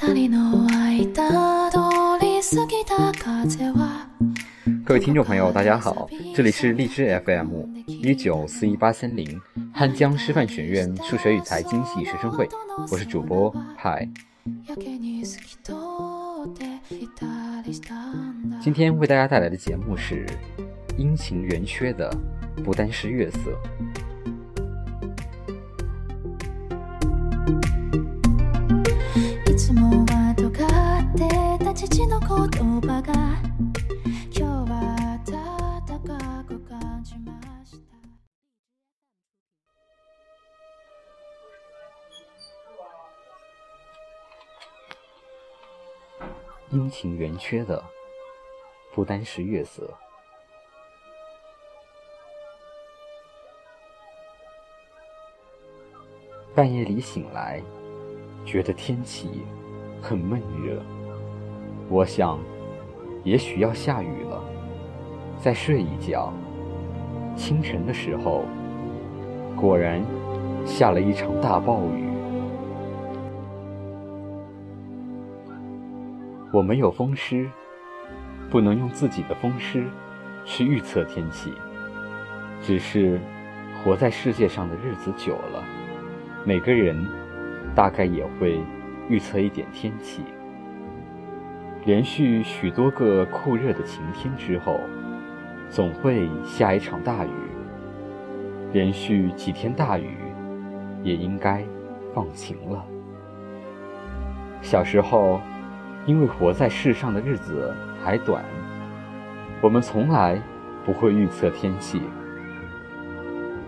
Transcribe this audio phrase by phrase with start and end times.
[0.00, 0.06] 各
[4.94, 9.38] 位听众朋友，大家好，这里是荔枝 FM 一九四一八三零
[9.74, 12.48] 汉江师范学院数学与财经系学生会，
[12.90, 14.08] 我是主播派。
[18.62, 20.24] 今天为大家带来的节目是
[20.96, 22.10] 阴晴圆缺的，
[22.64, 23.38] 不单是月色。
[46.72, 47.82] 阴晴圆缺的，
[48.94, 49.92] 不单是月色。
[56.54, 57.60] 半夜里醒来，
[58.46, 59.44] 觉得天气
[60.00, 60.80] 很闷热。
[61.88, 62.38] 我想，
[63.24, 64.42] 也许要下雨了。
[65.38, 66.32] 再睡一觉，
[67.34, 68.44] 清晨的时候，
[69.56, 70.04] 果然
[70.64, 72.04] 下了一场大暴雨。
[76.52, 77.48] 我没有风湿，
[78.50, 79.84] 不能用自己的风湿
[80.44, 81.52] 去预测天气。
[82.60, 83.18] 只是
[83.82, 85.64] 活在世界上的日子久了，
[86.44, 87.06] 每个人
[87.74, 88.60] 大概也会
[89.10, 90.22] 预测一点天气。
[91.84, 94.80] 连续许多个酷热的晴天之后，
[95.68, 97.30] 总会下一场大雨。
[98.72, 100.16] 连续几天大雨，
[101.02, 101.62] 也应该
[102.14, 102.82] 放晴了。
[104.62, 105.38] 小时候。
[106.06, 108.42] 因为活在世上的日子还短，
[109.60, 110.40] 我们从来
[110.82, 112.00] 不会预测天气。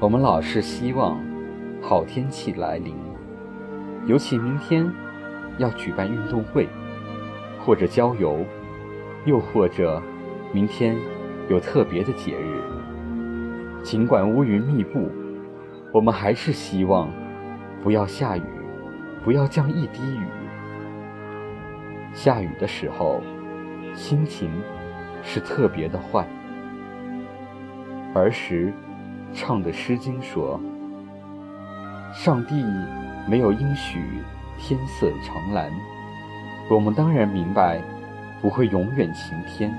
[0.00, 1.20] 我们老是希望
[1.82, 2.96] 好天气来临，
[4.06, 4.90] 尤其明天
[5.58, 6.68] 要举办运动会，
[7.60, 8.44] 或者郊游，
[9.24, 10.02] 又或者
[10.52, 10.96] 明天
[11.48, 12.60] 有特别的节日。
[13.82, 15.10] 尽管乌云密布，
[15.92, 17.10] 我们还是希望
[17.82, 18.42] 不要下雨，
[19.24, 20.26] 不要降一滴雨。
[22.14, 23.20] 下雨的时候，
[23.94, 24.50] 心情
[25.22, 26.26] 是特别的坏。
[28.14, 28.72] 儿时
[29.32, 30.60] 唱的《诗经》说
[32.12, 32.62] ：“上帝
[33.28, 33.98] 没有应许
[34.58, 35.70] 天色长蓝。”
[36.70, 37.82] 我们当然明白，
[38.40, 39.74] 不会永远晴天。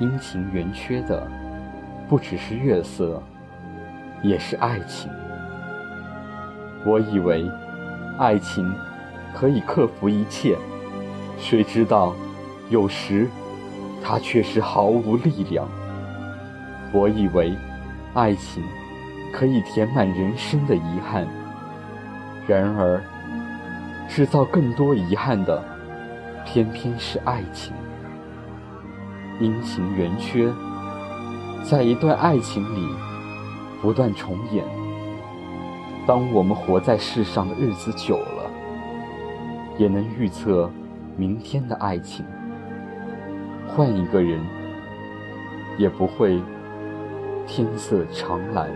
[0.00, 1.28] 阴晴圆缺的，
[2.08, 3.22] 不只是月色，
[4.22, 5.10] 也是爱情。
[6.84, 7.50] 我以为，
[8.18, 8.70] 爱情。
[9.34, 10.56] 可以克服一切，
[11.38, 12.14] 谁知道，
[12.70, 13.28] 有时，
[14.02, 15.68] 它却是毫无力量。
[16.92, 17.54] 我以为，
[18.14, 18.64] 爱情
[19.30, 21.28] 可以填满人生的遗憾，
[22.48, 23.00] 然而，
[24.08, 25.62] 制造更多遗憾的，
[26.44, 27.72] 偏偏是爱情。
[29.38, 30.52] 阴晴圆缺，
[31.62, 32.88] 在一段爱情里
[33.80, 34.64] 不断重演。
[36.06, 38.50] 当我们活在世上的日子久了。
[39.78, 40.68] 也能预测
[41.16, 42.26] 明天的爱情。
[43.68, 44.44] 换一个人，
[45.78, 46.42] 也不会
[47.46, 48.68] 天色常蓝。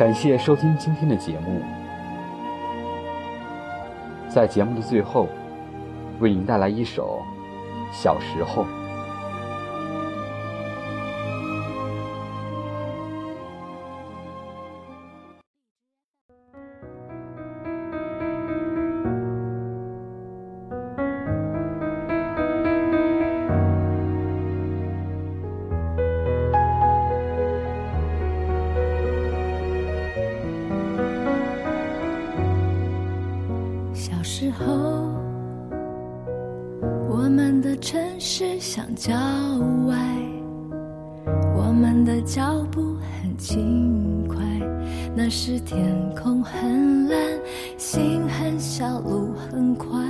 [0.00, 1.60] 感谢收听今天的节目，
[4.30, 5.28] 在节目的最后。
[6.20, 7.20] 为您带来一首
[7.94, 8.64] 《小时候》。
[34.32, 34.64] 时候。
[37.08, 39.12] 我们的城市像郊
[39.88, 39.96] 外，
[41.56, 42.80] 我们的脚步
[43.20, 44.36] 很轻快。
[45.16, 45.84] 那时天
[46.14, 47.18] 空很蓝，
[47.76, 50.00] 心很小，路很宽。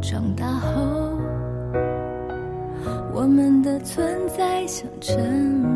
[0.00, 1.12] 长大后，
[3.14, 5.75] 我们的存在像尘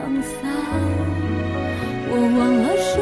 [2.13, 2.99] 我忘了说，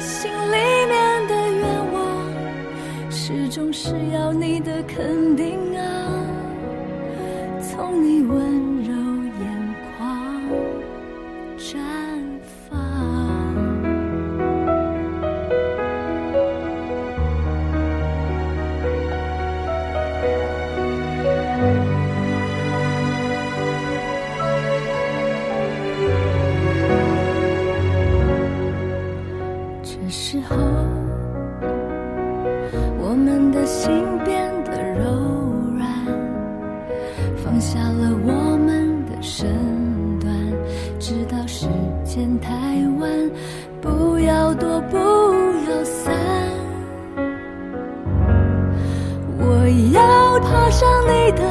[0.00, 0.56] 心里
[0.90, 0.92] 面
[1.28, 1.62] 的愿
[1.92, 1.98] 望，
[3.08, 5.67] 始终是要你的肯定。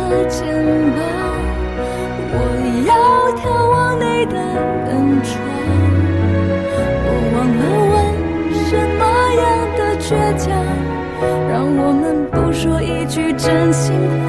[0.10, 0.48] 的肩
[0.96, 1.00] 膀，
[2.34, 2.36] 我
[2.88, 2.92] 要
[3.36, 4.36] 眺望你的
[4.86, 4.88] 门
[5.22, 5.30] 窗。
[7.04, 7.62] 我忘了
[7.92, 7.96] 问
[8.66, 9.02] 什么
[9.42, 9.46] 样
[9.78, 10.08] 的倔
[10.38, 10.46] 强，
[11.50, 14.28] 让我们不说一句真心话。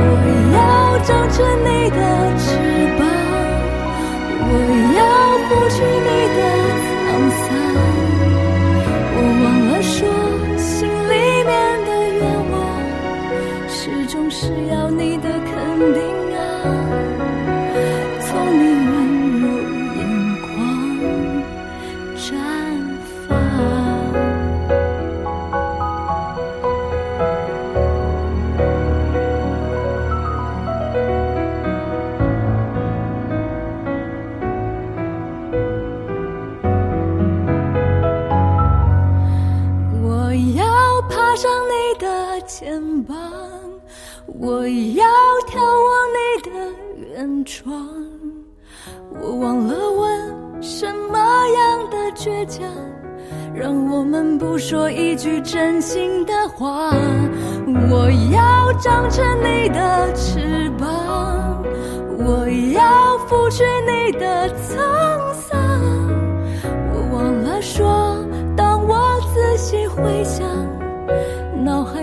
[0.00, 0.02] 我
[0.54, 0.56] 要
[1.04, 1.98] 长成你的
[2.38, 2.77] 翅膀
[43.02, 43.16] 膀，
[44.26, 45.06] 我要
[45.46, 46.50] 眺望你的
[47.14, 47.88] 远窗。
[49.20, 52.66] 我忘了问什么样的倔强，
[53.54, 56.92] 让我们不说一句真心的话。
[57.90, 61.62] 我要长成你的翅膀，
[62.18, 64.76] 我要拂去你的沧
[65.34, 65.58] 桑。
[66.92, 68.16] 我忘了说，
[68.56, 70.46] 当我仔细回想，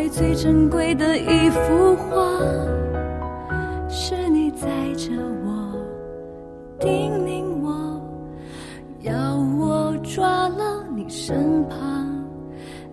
[0.09, 2.39] 最珍贵的一幅画，
[3.89, 5.11] 是你载着
[5.43, 5.73] 我，
[6.79, 8.01] 叮咛我，
[9.01, 12.07] 要我抓牢你身旁，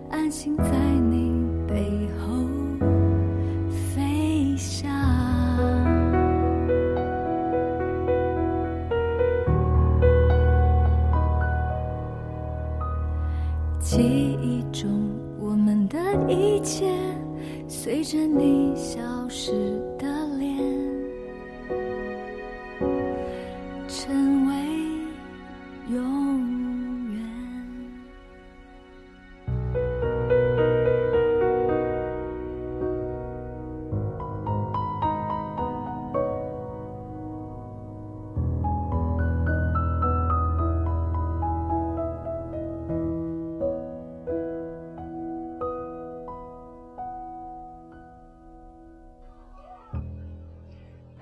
[0.09, 0.63] 安心在
[1.09, 2.42] 你背后。
[17.75, 19.51] 随着你消失
[19.97, 20.72] 的脸，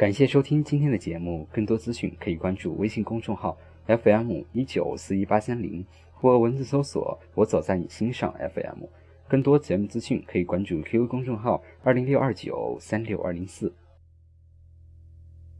[0.02, 3.56] 感谢收听今天的节目，更多资讯可以关注微信公众号
[3.86, 8.86] FM 一九四一八三零，或文字搜索“我走在你心上 FM”。
[9.28, 13.72] 更多节目资讯可以关注 QQ 公众号二零六二九三六二零四。